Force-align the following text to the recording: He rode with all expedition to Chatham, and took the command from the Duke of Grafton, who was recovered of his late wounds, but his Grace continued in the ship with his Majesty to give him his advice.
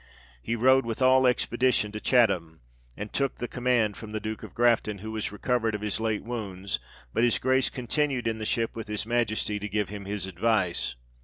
He 0.41 0.55
rode 0.55 0.83
with 0.83 0.99
all 0.99 1.27
expedition 1.27 1.91
to 1.91 1.99
Chatham, 1.99 2.61
and 2.97 3.13
took 3.13 3.35
the 3.35 3.47
command 3.47 3.95
from 3.97 4.13
the 4.13 4.19
Duke 4.19 4.41
of 4.41 4.55
Grafton, 4.55 4.97
who 4.97 5.11
was 5.11 5.31
recovered 5.31 5.75
of 5.75 5.81
his 5.81 5.99
late 5.99 6.23
wounds, 6.23 6.79
but 7.13 7.23
his 7.23 7.37
Grace 7.37 7.69
continued 7.69 8.25
in 8.27 8.39
the 8.39 8.43
ship 8.45 8.75
with 8.75 8.87
his 8.87 9.05
Majesty 9.05 9.59
to 9.59 9.69
give 9.69 9.89
him 9.89 10.05
his 10.05 10.25
advice. 10.25 10.95